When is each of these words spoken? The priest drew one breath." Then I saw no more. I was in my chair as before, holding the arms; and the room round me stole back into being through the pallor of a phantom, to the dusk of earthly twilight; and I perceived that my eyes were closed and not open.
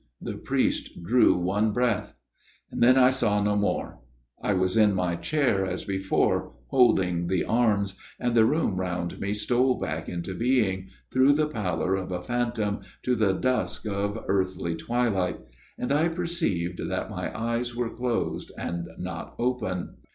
The 0.19 0.37
priest 0.37 1.03
drew 1.03 1.37
one 1.37 1.73
breath." 1.73 2.19
Then 2.71 2.97
I 2.97 3.11
saw 3.11 3.39
no 3.39 3.55
more. 3.55 3.99
I 4.41 4.51
was 4.53 4.75
in 4.75 4.95
my 4.95 5.15
chair 5.15 5.63
as 5.63 5.83
before, 5.85 6.55
holding 6.69 7.27
the 7.27 7.45
arms; 7.45 7.99
and 8.19 8.33
the 8.33 8.43
room 8.45 8.77
round 8.77 9.19
me 9.19 9.35
stole 9.35 9.79
back 9.79 10.09
into 10.09 10.33
being 10.33 10.89
through 11.11 11.33
the 11.33 11.45
pallor 11.45 11.93
of 11.93 12.11
a 12.11 12.23
phantom, 12.23 12.79
to 13.03 13.15
the 13.15 13.33
dusk 13.33 13.85
of 13.85 14.25
earthly 14.27 14.73
twilight; 14.73 15.39
and 15.77 15.91
I 15.91 16.07
perceived 16.07 16.81
that 16.89 17.11
my 17.11 17.29
eyes 17.39 17.75
were 17.75 17.95
closed 17.95 18.51
and 18.57 18.89
not 18.97 19.35
open. 19.37 19.97